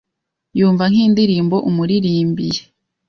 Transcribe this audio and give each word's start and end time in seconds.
yumva 0.59 0.83
nk’indirimbo 0.91 1.55
umuririmbiye 1.69 2.61